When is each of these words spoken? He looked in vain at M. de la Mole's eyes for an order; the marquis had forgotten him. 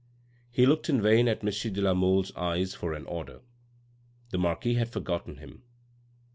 He 0.49 0.65
looked 0.65 0.89
in 0.89 0.99
vain 0.99 1.27
at 1.27 1.43
M. 1.43 1.73
de 1.73 1.79
la 1.79 1.93
Mole's 1.93 2.35
eyes 2.35 2.73
for 2.73 2.95
an 2.95 3.05
order; 3.05 3.41
the 4.31 4.39
marquis 4.39 4.73
had 4.73 4.89
forgotten 4.89 5.37
him. 5.37 5.61